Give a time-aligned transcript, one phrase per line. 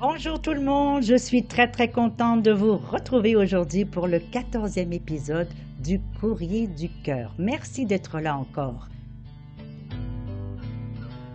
[0.00, 4.18] Bonjour tout le monde, je suis très très contente de vous retrouver aujourd'hui pour le
[4.18, 5.46] 14e épisode
[5.78, 7.32] du Courrier du cœur.
[7.38, 8.88] Merci d'être là encore.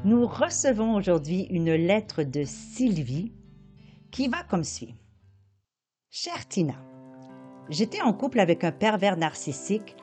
[0.04, 3.32] Nous recevons aujourd'hui une lettre de Sylvie
[4.12, 4.96] qui va comme suit.
[6.10, 6.76] Chère Tina,
[7.70, 9.96] j'étais en couple avec un pervers narcissique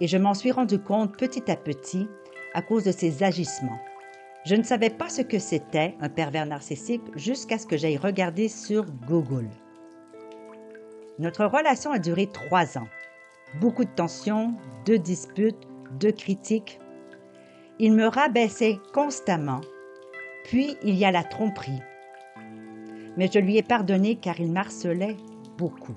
[0.00, 2.08] et je m'en suis rendu compte petit à petit
[2.54, 3.78] à cause de ses agissements.
[4.46, 8.48] Je ne savais pas ce que c'était un pervers narcissique jusqu'à ce que j'aille regarder
[8.48, 9.50] sur Google.
[11.18, 12.88] Notre relation a duré trois ans.
[13.60, 14.54] Beaucoup de tensions,
[14.86, 15.68] de disputes,
[15.98, 16.80] de critiques.
[17.78, 19.60] Il me rabaissait constamment.
[20.44, 21.82] Puis il y a la tromperie.
[23.18, 25.16] Mais je lui ai pardonné car il marcelait
[25.58, 25.96] beaucoup.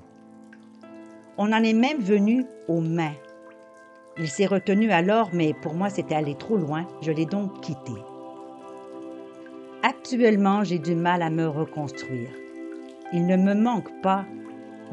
[1.38, 3.16] On en est même venu aux mains.
[4.17, 6.86] Il s'est retenu alors, mais pour moi c'était allé trop loin.
[7.02, 7.94] Je l'ai donc quitté.
[9.86, 12.30] Actuellement, j'ai du mal à me reconstruire.
[13.12, 14.23] Il ne me manque pas,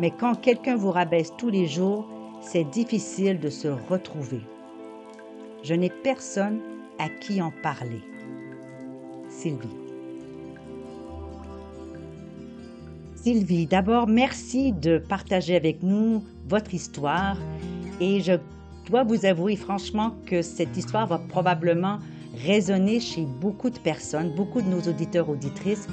[0.01, 2.09] mais quand quelqu'un vous rabaisse tous les jours,
[2.41, 4.41] c'est difficile de se retrouver.
[5.63, 6.59] Je n'ai personne
[6.99, 8.03] à qui en parler.
[9.29, 9.69] Sylvie.
[13.15, 17.37] Sylvie, d'abord, merci de partager avec nous votre histoire
[18.01, 18.33] et je
[18.89, 22.01] dois vous avouer franchement que cette histoire va probablement
[22.35, 25.87] résonner chez beaucoup de personnes, beaucoup de nos auditeurs auditrices,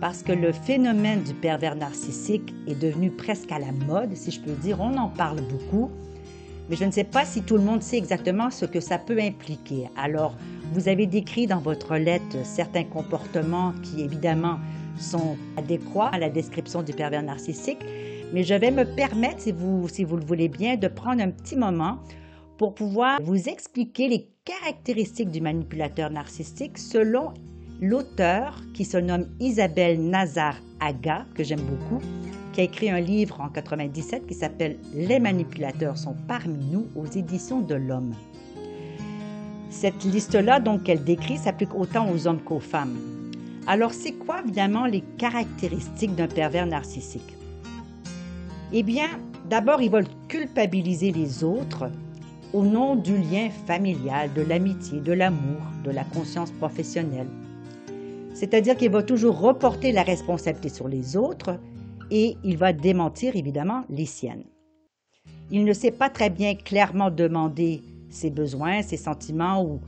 [0.00, 4.40] parce que le phénomène du pervers narcissique est devenu presque à la mode, si je
[4.40, 4.80] peux dire.
[4.80, 5.90] On en parle beaucoup,
[6.68, 9.18] mais je ne sais pas si tout le monde sait exactement ce que ça peut
[9.20, 9.88] impliquer.
[9.96, 10.36] Alors,
[10.72, 14.58] vous avez décrit dans votre lettre certains comportements qui, évidemment,
[14.98, 17.84] sont adéquats à la description du pervers narcissique,
[18.32, 21.30] mais je vais me permettre, si vous, si vous le voulez bien, de prendre un
[21.30, 21.98] petit moment
[22.58, 27.34] pour pouvoir vous expliquer les caractéristiques du manipulateur narcissique selon
[27.82, 32.02] l'auteur qui se nomme Isabelle Nazar-Aga, que j'aime beaucoup,
[32.54, 37.04] qui a écrit un livre en 97 qui s'appelle Les manipulateurs sont parmi nous aux
[37.04, 38.14] éditions de l'Homme.
[39.68, 42.96] Cette liste-là, donc, qu'elle décrit, s'applique autant aux hommes qu'aux femmes.
[43.66, 47.36] Alors, c'est quoi, évidemment, les caractéristiques d'un pervers narcissique?
[48.72, 49.08] Eh bien,
[49.50, 51.90] d'abord, ils veulent culpabiliser les autres
[52.52, 57.28] au nom du lien familial, de l'amitié, de l'amour, de la conscience professionnelle.
[58.34, 61.58] C'est-à-dire qu'il va toujours reporter la responsabilité sur les autres
[62.10, 64.44] et il va démentir évidemment les siennes.
[65.50, 69.80] Il ne sait pas très bien clairement demander ses besoins, ses sentiments ou,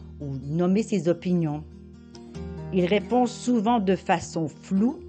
[0.44, 1.64] nommer ses opinions.
[2.74, 5.00] Il répond souvent de façon floue.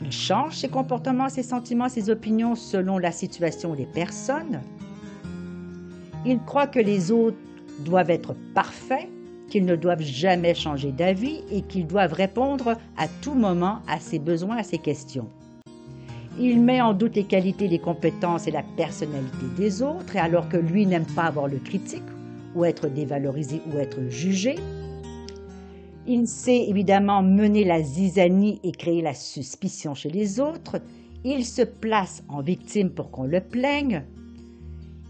[0.00, 4.60] Il change ses comportements, ses sentiments, ses opinions selon la situation ou les personnes.
[6.26, 7.36] Il croit que les autres
[7.84, 9.08] doivent être parfaits,
[9.48, 14.18] qu'ils ne doivent jamais changer d'avis et qu'ils doivent répondre à tout moment à ses
[14.18, 15.28] besoins, à ses questions.
[16.40, 20.48] Il met en doute les qualités, les compétences et la personnalité des autres, et alors
[20.48, 22.02] que lui n'aime pas avoir le critique
[22.54, 24.56] ou être dévalorisé ou être jugé.
[26.06, 30.80] Il sait évidemment mener la zizanie et créer la suspicion chez les autres.
[31.24, 34.04] Il se place en victime pour qu'on le plaigne.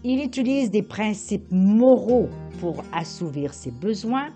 [0.05, 2.29] Il utilise des principes moraux
[2.61, 4.29] pour assouvir ses besoins.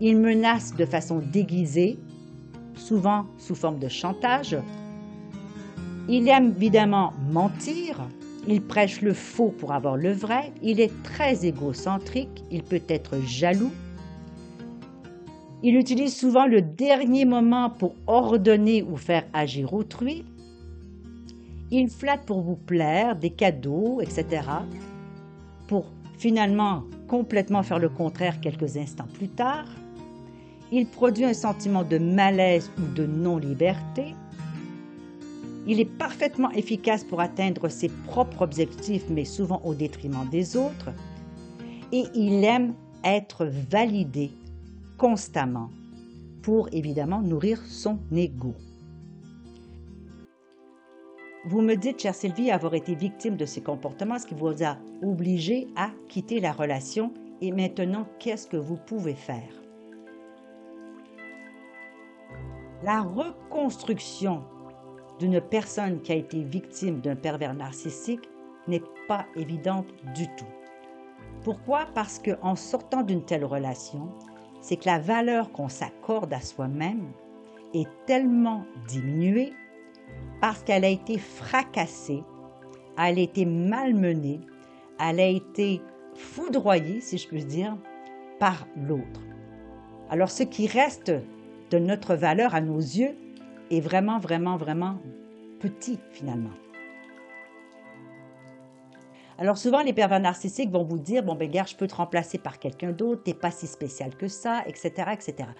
[0.00, 1.98] Il menace de façon déguisée,
[2.74, 4.56] souvent sous forme de chantage.
[6.08, 8.08] Il aime évidemment mentir.
[8.48, 10.52] Il prêche le faux pour avoir le vrai.
[10.62, 12.44] Il est très égocentrique.
[12.50, 13.72] Il peut être jaloux.
[15.62, 20.24] Il utilise souvent le dernier moment pour ordonner ou faire agir autrui.
[21.70, 24.42] Il flatte pour vous plaire, des cadeaux, etc
[25.66, 25.86] pour
[26.18, 29.66] finalement complètement faire le contraire quelques instants plus tard.
[30.72, 34.14] Il produit un sentiment de malaise ou de non-liberté.
[35.66, 40.90] Il est parfaitement efficace pour atteindre ses propres objectifs, mais souvent au détriment des autres.
[41.92, 42.74] Et il aime
[43.04, 44.30] être validé
[44.98, 45.70] constamment
[46.42, 48.54] pour évidemment nourrir son ego.
[51.48, 54.78] Vous me dites, chère Sylvie, avoir été victime de ces comportements, ce qui vous a
[55.00, 57.14] obligé à quitter la relation.
[57.40, 59.62] Et maintenant, qu'est-ce que vous pouvez faire?
[62.82, 64.42] La reconstruction
[65.20, 68.28] d'une personne qui a été victime d'un pervers narcissique
[68.66, 70.50] n'est pas évidente du tout.
[71.44, 71.86] Pourquoi?
[71.94, 74.08] Parce qu'en sortant d'une telle relation,
[74.60, 77.12] c'est que la valeur qu'on s'accorde à soi-même
[77.72, 79.52] est tellement diminuée
[80.40, 82.22] parce qu'elle a été fracassée,
[82.98, 84.40] elle a été malmenée,
[84.98, 85.82] elle a été
[86.14, 87.76] foudroyée, si je puis dire,
[88.38, 89.20] par l'autre.
[90.10, 91.12] Alors ce qui reste
[91.70, 93.16] de notre valeur à nos yeux
[93.70, 94.98] est vraiment, vraiment, vraiment
[95.60, 96.50] petit finalement.
[99.38, 102.38] Alors souvent, les pervers narcissiques vont vous dire, bon, ben gars, je peux te remplacer
[102.38, 105.50] par quelqu'un d'autre, t'es pas si spécial que ça, etc., etc.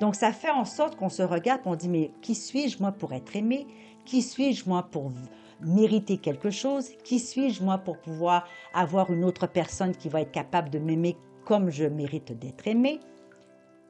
[0.00, 3.12] Donc ça fait en sorte qu'on se regarde, on dit, mais qui suis-je moi pour
[3.12, 3.66] être aimé?
[4.04, 5.12] Qui suis-je moi pour
[5.60, 6.90] mériter quelque chose?
[7.04, 11.16] Qui suis-je moi pour pouvoir avoir une autre personne qui va être capable de m'aimer
[11.44, 13.00] comme je mérite d'être aimé?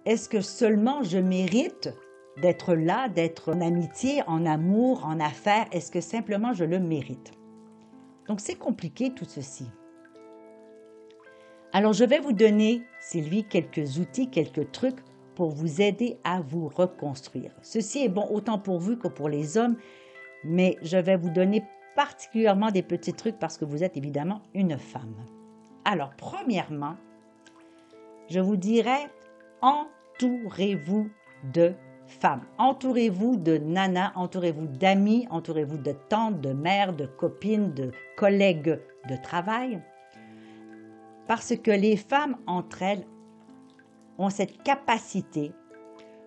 [0.05, 1.93] Est-ce que seulement je mérite
[2.41, 5.67] d'être là, d'être en amitié, en amour, en affaires?
[5.73, 7.33] Est-ce que simplement je le mérite?
[8.29, 9.67] Donc c'est compliqué tout ceci.
[11.73, 15.01] Alors je vais vous donner, Sylvie, quelques outils, quelques trucs
[15.35, 17.51] pour vous aider à vous reconstruire.
[17.63, 19.77] Ceci est bon autant pour vous que pour les hommes,
[20.45, 21.65] mais je vais vous donner
[21.97, 25.17] particulièrement des petits trucs parce que vous êtes évidemment une femme.
[25.85, 26.97] Alors premièrement,
[28.31, 29.11] je vous dirais,
[29.61, 31.09] entourez-vous
[31.53, 31.75] de
[32.07, 32.43] femmes.
[32.59, 39.17] Entourez-vous de nanas, entourez-vous d'amis, entourez-vous de tantes, de mères, de copines, de collègues de
[39.23, 39.83] travail.
[41.27, 43.07] Parce que les femmes entre elles
[44.19, 45.53] ont cette capacité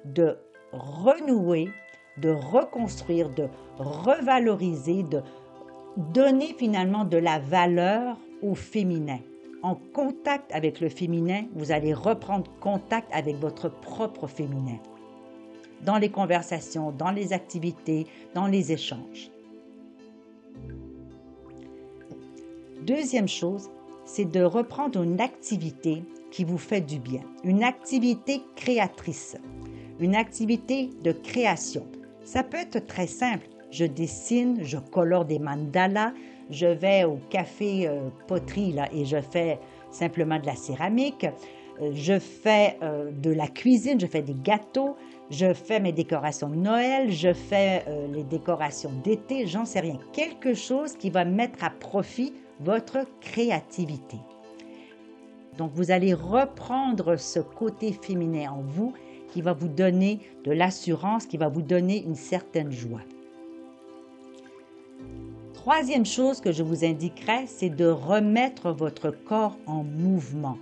[0.05, 0.37] de
[0.71, 1.69] renouer,
[2.21, 3.47] de reconstruire, de
[3.77, 5.21] revaloriser, de
[5.97, 9.19] donner finalement de la valeur au féminin.
[9.63, 14.77] En contact avec le féminin, vous allez reprendre contact avec votre propre féminin
[15.81, 19.31] dans les conversations, dans les activités, dans les échanges.
[22.81, 23.69] Deuxième chose,
[24.05, 29.37] c'est de reprendre une activité qui vous fait du bien, une activité créatrice,
[29.99, 31.85] une activité de création.
[32.27, 33.47] Ça peut être très simple.
[33.71, 36.11] Je dessine, je colore des mandalas,
[36.49, 39.57] je vais au café euh, poterie là, et je fais
[39.91, 41.25] simplement de la céramique,
[41.81, 44.97] euh, je fais euh, de la cuisine, je fais des gâteaux,
[45.31, 49.97] je fais mes décorations de Noël, je fais les décorations d'été, j'en sais rien.
[50.11, 54.17] Quelque chose qui va mettre à profit votre créativité.
[55.57, 58.93] Donc vous allez reprendre ce côté féminin en vous
[59.31, 63.01] qui va vous donner de l'assurance, qui va vous donner une certaine joie.
[65.53, 70.57] Troisième chose que je vous indiquerai, c'est de remettre votre corps en mouvement.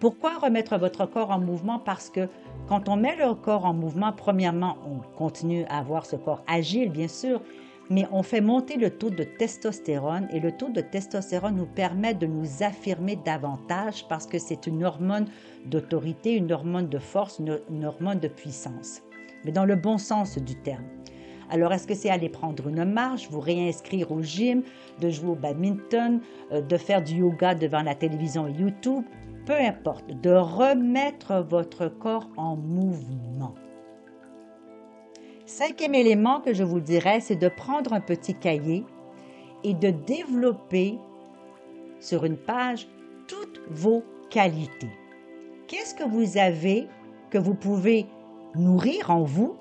[0.00, 1.78] Pourquoi remettre votre corps en mouvement?
[1.78, 2.28] Parce que
[2.68, 6.90] quand on met le corps en mouvement, premièrement, on continue à avoir ce corps agile,
[6.90, 7.40] bien sûr,
[7.90, 12.14] mais on fait monter le taux de testostérone et le taux de testostérone nous permet
[12.14, 15.26] de nous affirmer davantage parce que c'est une hormone
[15.66, 19.02] d'autorité, une hormone de force, une, hormone de puissance,
[19.44, 20.84] mais dans le bon sens du terme.
[21.50, 24.62] Alors, est-ce que c'est aller prendre une marche, vous réinscrire au gym,
[25.00, 26.20] de jouer au badminton,
[26.52, 29.04] euh, de faire du yoga devant la télévision YouTube?
[29.44, 33.54] Peu importe, de remettre votre corps en mouvement.
[35.56, 38.84] Cinquième élément que je vous dirais, c'est de prendre un petit cahier
[39.62, 40.98] et de développer
[42.00, 42.88] sur une page
[43.28, 44.90] toutes vos qualités.
[45.68, 46.88] Qu'est-ce que vous avez
[47.30, 48.06] que vous pouvez
[48.56, 49.54] nourrir en vous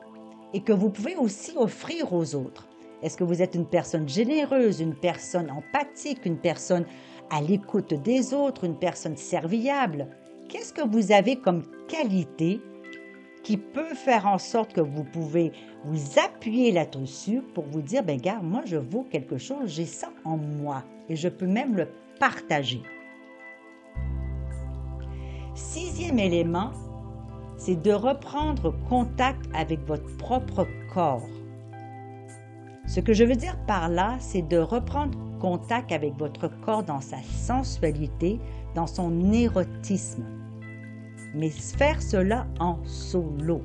[0.55, 2.67] et que vous pouvez aussi offrir aux autres?
[3.03, 6.88] Est-ce que vous êtes une personne généreuse, une personne empathique, une personne
[7.29, 10.07] à l'écoute des autres, une personne serviable?
[10.50, 12.62] Qu'est-ce que vous avez comme qualité
[13.43, 15.51] qui peut faire en sorte que vous pouvez
[15.83, 20.09] vous appuyer là-dessus pour vous dire, ben gars, moi je vaux quelque chose, j'ai ça
[20.23, 22.81] en moi et je peux même le partager.
[25.55, 26.71] Sixième élément,
[27.57, 31.27] c'est de reprendre contact avec votre propre corps.
[32.88, 37.01] Ce que je veux dire par là, c'est de reprendre contact avec votre corps dans
[37.01, 38.39] sa sensualité,
[38.75, 40.42] dans son érotisme.
[41.33, 43.61] Mais faire cela en solo.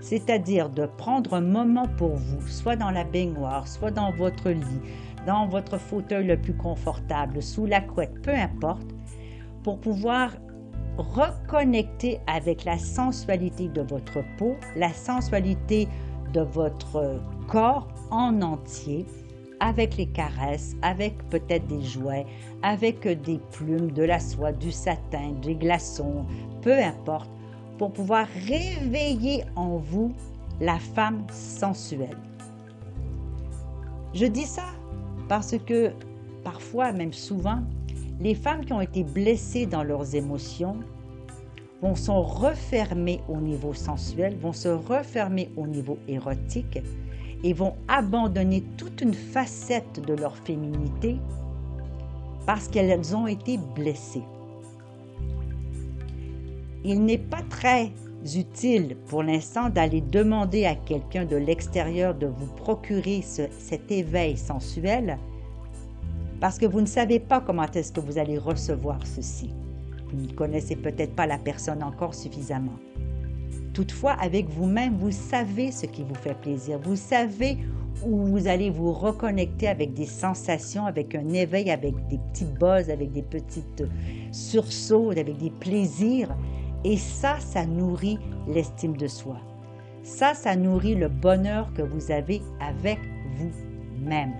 [0.00, 4.80] C'est-à-dire de prendre un moment pour vous, soit dans la baignoire, soit dans votre lit,
[5.26, 8.86] dans votre fauteuil le plus confortable, sous la couette, peu importe,
[9.62, 10.32] pour pouvoir
[10.96, 15.88] reconnecter avec la sensualité de votre peau, la sensualité
[16.32, 19.06] de votre corps en entier
[19.60, 22.26] avec les caresses, avec peut-être des jouets,
[22.62, 26.24] avec des plumes, de la soie, du satin, des glaçons,
[26.62, 27.30] peu importe,
[27.78, 30.12] pour pouvoir réveiller en vous
[30.60, 32.18] la femme sensuelle.
[34.12, 34.66] Je dis ça
[35.28, 35.92] parce que
[36.42, 37.60] parfois, même souvent,
[38.18, 40.76] les femmes qui ont été blessées dans leurs émotions
[41.82, 46.78] vont se refermer au niveau sensuel, vont se refermer au niveau érotique
[47.42, 51.16] et vont abandonner toute une facette de leur féminité
[52.46, 54.22] parce qu'elles ont été blessées.
[56.84, 57.92] Il n'est pas très
[58.34, 65.18] utile pour l'instant d'aller demander à quelqu'un de l'extérieur de vous procurer cet éveil sensuel
[66.40, 69.50] parce que vous ne savez pas comment est-ce que vous allez recevoir ceci.
[70.12, 72.78] Vous ne connaissez peut-être pas la personne encore suffisamment.
[73.72, 76.78] Toutefois, avec vous-même, vous savez ce qui vous fait plaisir.
[76.82, 77.58] Vous savez
[78.04, 82.90] où vous allez vous reconnecter avec des sensations, avec un éveil, avec des petits buzz,
[82.90, 83.84] avec des petites
[84.32, 86.34] sursauts, avec des plaisirs.
[86.84, 89.36] Et ça, ça nourrit l'estime de soi.
[90.02, 92.98] Ça, ça nourrit le bonheur que vous avez avec
[93.36, 94.32] vous-même.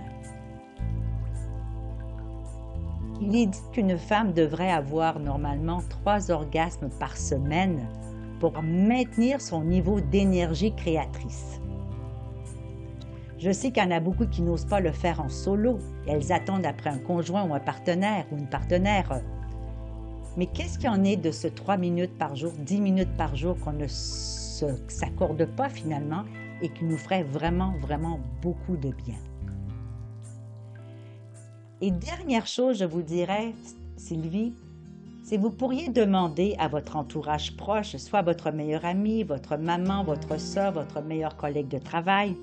[3.23, 7.87] Il est dit qu'une femme devrait avoir normalement trois orgasmes par semaine
[8.39, 11.61] pour maintenir son niveau d'énergie créatrice.
[13.37, 15.77] Je sais qu'il y en a beaucoup qui n'osent pas le faire en solo.
[16.07, 19.21] elles attendent après un conjoint ou un partenaire ou une partenaire.
[20.35, 23.55] Mais qu'est-ce qu'il en est de ce 3 minutes par jour, 10 minutes par jour
[23.59, 26.23] qu'on ne s'accorde pas finalement
[26.63, 29.30] et qui nous ferait vraiment, vraiment beaucoup de bien?
[31.83, 33.55] Et dernière chose, je vous dirais,
[33.97, 34.53] Sylvie,
[35.23, 40.39] c'est vous pourriez demander à votre entourage proche, soit votre meilleure amie, votre maman, votre
[40.39, 42.35] soeur, votre meilleur collègue de travail,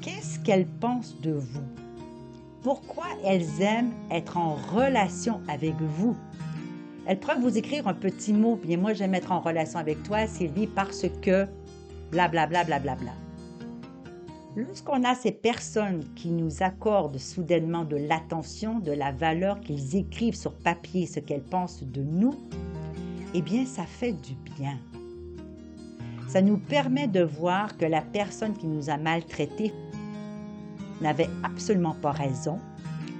[0.00, 1.62] qu'est-ce qu'elles pensent de vous?
[2.64, 6.16] Pourquoi elles aiment être en relation avec vous?
[7.06, 10.26] Elles peuvent vous écrire un petit mot, bien moi j'aime être en relation avec toi,
[10.26, 11.46] Sylvie, parce que
[12.10, 12.80] blablabla, blablabla.
[12.80, 13.21] Bla, bla, bla.
[14.54, 20.36] Lorsqu'on a ces personnes qui nous accordent soudainement de l'attention, de la valeur, qu'ils écrivent
[20.36, 22.34] sur papier ce qu'elles pensent de nous,
[23.32, 24.78] eh bien, ça fait du bien.
[26.28, 29.72] Ça nous permet de voir que la personne qui nous a maltraités
[31.00, 32.58] n'avait absolument pas raison,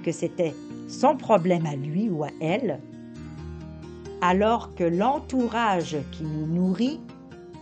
[0.03, 0.53] que c'était
[0.87, 2.79] son problème à lui ou à elle,
[4.21, 6.99] alors que l'entourage qui nous nourrit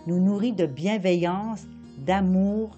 [0.08, 1.63] nous nourrit de bienveillance,
[2.00, 2.75] d'amour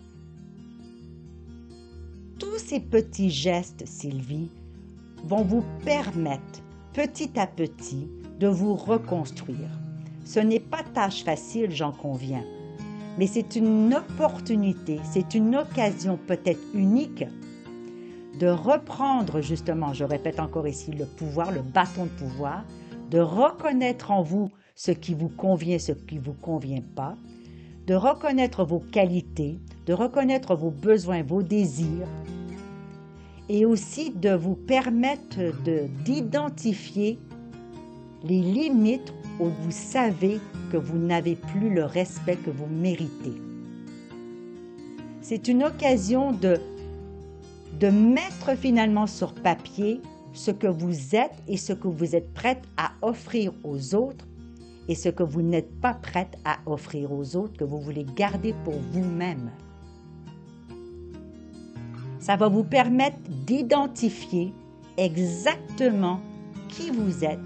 [2.39, 4.49] tous ces petits gestes, Sylvie,
[5.25, 6.61] vont vous permettre
[6.93, 8.07] petit à petit
[8.39, 9.69] de vous reconstruire.
[10.25, 12.43] Ce n'est pas tâche facile, j'en conviens,
[13.17, 17.25] mais c'est une opportunité, c'est une occasion peut-être unique
[18.39, 22.63] de reprendre justement, je répète encore ici, le pouvoir, le bâton de pouvoir,
[23.11, 27.15] de reconnaître en vous ce qui vous convient, ce qui ne vous convient pas,
[27.85, 32.07] de reconnaître vos qualités, de reconnaître vos besoins, vos désirs,
[33.49, 35.39] et aussi de vous permettre
[36.03, 37.19] d'identifier
[38.23, 40.39] les limites où vous savez
[40.71, 43.33] que vous n'avez plus le respect que vous méritez.
[45.21, 46.59] C'est une occasion de,
[47.89, 49.99] mettre finalement sur papier
[50.31, 54.25] ce que vous êtes et ce que vous êtes prête à offrir aux autres
[54.87, 58.53] et ce que vous n'êtes pas prête à offrir aux autres, que vous voulez garder
[58.63, 59.49] pour vous-même.
[62.23, 64.53] Ça va vous permettre d'identifier
[64.95, 66.21] exactement
[66.69, 67.37] qui vous êtes,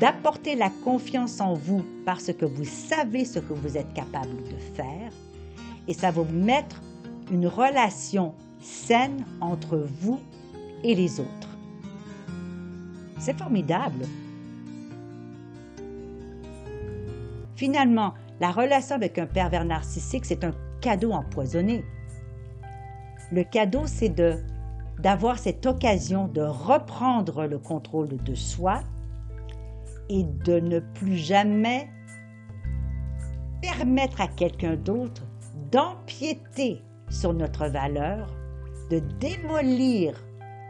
[0.00, 4.56] d'apporter la confiance en vous parce que vous savez ce que vous êtes capable de
[4.74, 5.12] faire
[5.86, 6.82] et ça va vous mettre
[7.30, 10.18] une relation saine entre vous
[10.82, 11.56] et les autres.
[13.20, 14.06] C'est formidable.
[17.54, 21.84] Finalement, la relation avec un pervers narcissique, c'est un cadeau empoisonné.
[23.32, 24.36] Le cadeau, c'est de
[24.98, 28.80] d'avoir cette occasion de reprendre le contrôle de soi
[30.08, 31.90] et de ne plus jamais
[33.60, 35.22] permettre à quelqu'un d'autre
[35.70, 38.34] d'empiéter sur notre valeur,
[38.90, 40.14] de démolir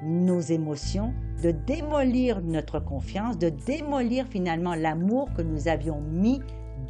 [0.02, 6.40] nos émotions, de démolir notre confiance, de démolir finalement l'amour que nous avions mis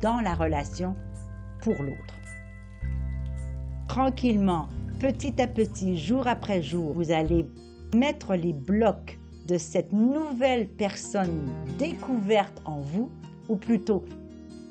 [0.00, 0.94] dans la relation
[1.60, 2.14] pour l'autre.
[3.88, 7.46] Tranquillement, petit à petit, jour après jour, vous allez
[7.94, 11.48] mettre les blocs de cette nouvelle personne
[11.78, 13.10] découverte en vous,
[13.48, 14.04] ou plutôt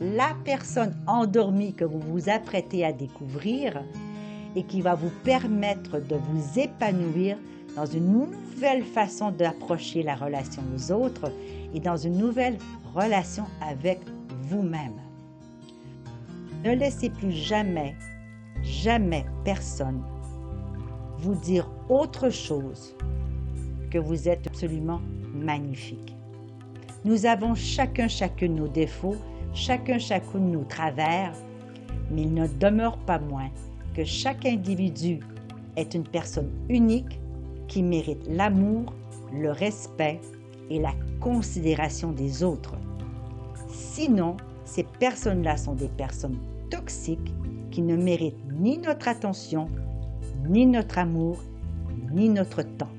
[0.01, 3.81] la personne endormie que vous vous apprêtez à découvrir
[4.55, 7.37] et qui va vous permettre de vous épanouir
[7.75, 11.31] dans une nouvelle façon d'approcher la relation aux autres
[11.73, 12.57] et dans une nouvelle
[12.93, 13.99] relation avec
[14.41, 14.99] vous-même.
[16.65, 17.95] Ne laissez plus jamais,
[18.63, 20.01] jamais personne
[21.25, 22.95] vous dire autre chose
[23.89, 25.01] que vous êtes absolument
[25.33, 26.15] magnifique.
[27.03, 29.15] Nous avons chacun chacune nos défauts,
[29.53, 31.33] chacun chacune nos travers,
[32.11, 33.49] mais il ne demeure pas moins
[33.95, 35.19] que chaque individu
[35.75, 37.19] est une personne unique
[37.67, 38.93] qui mérite l'amour,
[39.33, 40.21] le respect
[40.69, 42.75] et la considération des autres.
[43.67, 46.37] Sinon, ces personnes-là sont des personnes
[46.69, 47.33] toxiques
[47.71, 49.69] qui ne méritent ni notre attention,
[50.47, 51.37] ni notre amour,
[52.11, 52.89] ni notre temps.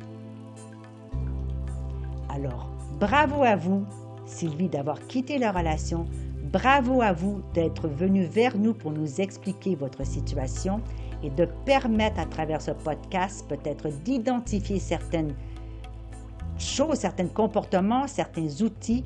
[2.28, 2.68] Alors,
[3.00, 3.84] bravo à vous,
[4.26, 6.06] Sylvie, d'avoir quitté la relation.
[6.52, 10.80] Bravo à vous d'être venu vers nous pour nous expliquer votre situation
[11.22, 15.34] et de permettre à travers ce podcast peut-être d'identifier certaines
[16.58, 19.04] choses, certains comportements, certains outils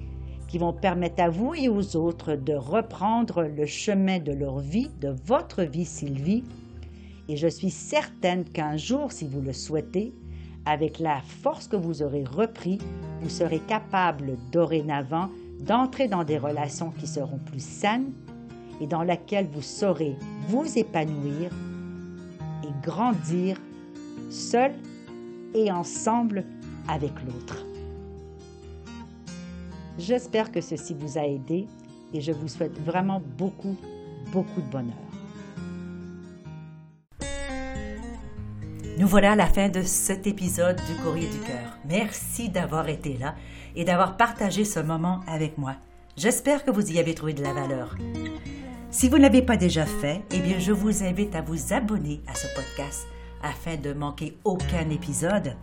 [0.49, 4.91] qui vont permettre à vous et aux autres de reprendre le chemin de leur vie,
[5.01, 6.45] de votre vie, Sylvie.
[7.31, 10.13] Et je suis certaine qu'un jour, si vous le souhaitez,
[10.67, 12.79] avec la force que vous aurez repris,
[13.21, 18.11] vous serez capable dorénavant d'entrer dans des relations qui seront plus saines
[18.81, 20.17] et dans lesquelles vous saurez
[20.49, 21.53] vous épanouir
[22.65, 23.57] et grandir
[24.29, 24.73] seul
[25.55, 26.45] et ensemble
[26.89, 27.65] avec l'autre.
[30.01, 31.69] J'espère que ceci vous a aidé
[32.13, 33.77] et je vous souhaite vraiment beaucoup,
[34.33, 35.10] beaucoup de bonheur.
[39.01, 41.79] Nous voilà à la fin de cet épisode du Courrier du Cœur.
[41.89, 43.35] Merci d'avoir été là
[43.75, 45.77] et d'avoir partagé ce moment avec moi.
[46.19, 47.97] J'espère que vous y avez trouvé de la valeur.
[48.91, 52.21] Si vous ne l'avez pas déjà fait, eh bien, je vous invite à vous abonner
[52.27, 53.07] à ce podcast
[53.43, 55.57] afin de manquer aucun épisode.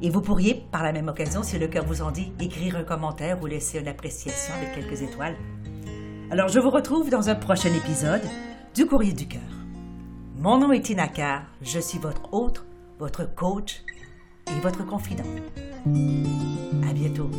[0.00, 2.84] Et vous pourriez, par la même occasion, si le cœur vous en dit, écrire un
[2.84, 5.36] commentaire ou laisser une appréciation avec quelques étoiles.
[6.30, 8.22] Alors, je vous retrouve dans un prochain épisode
[8.74, 9.42] du Courrier du Cœur.
[10.42, 12.64] Mon nom est Tina Carr, je suis votre hôte,
[12.98, 13.84] votre coach
[14.48, 15.22] et votre confident.
[15.86, 17.30] À bientôt.